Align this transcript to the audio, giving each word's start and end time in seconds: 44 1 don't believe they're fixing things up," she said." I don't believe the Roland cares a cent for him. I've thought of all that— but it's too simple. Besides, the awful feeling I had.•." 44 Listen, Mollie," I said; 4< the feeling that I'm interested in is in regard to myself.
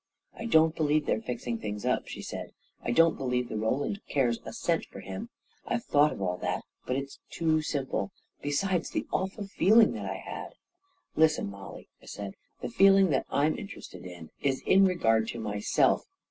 44 0.31 0.45
1 0.45 0.49
don't 0.67 0.75
believe 0.75 1.05
they're 1.05 1.21
fixing 1.21 1.59
things 1.59 1.85
up," 1.85 2.07
she 2.07 2.23
said." 2.23 2.53
I 2.83 2.89
don't 2.89 3.15
believe 3.19 3.49
the 3.49 3.55
Roland 3.55 4.01
cares 4.09 4.39
a 4.43 4.51
cent 4.51 4.85
for 4.85 4.99
him. 5.01 5.29
I've 5.67 5.83
thought 5.83 6.11
of 6.11 6.19
all 6.19 6.37
that— 6.37 6.63
but 6.87 6.95
it's 6.95 7.19
too 7.29 7.61
simple. 7.61 8.11
Besides, 8.41 8.89
the 8.89 9.05
awful 9.11 9.45
feeling 9.45 9.95
I 9.99 10.15
had.•." 10.15 10.23
44 10.43 10.55
Listen, 11.17 11.49
Mollie," 11.51 11.87
I 12.01 12.07
said; 12.07 12.33
4< 12.61 12.69
the 12.69 12.73
feeling 12.75 13.09
that 13.11 13.27
I'm 13.29 13.55
interested 13.55 14.03
in 14.07 14.31
is 14.41 14.63
in 14.65 14.85
regard 14.85 15.27
to 15.27 15.39
myself. 15.39 16.07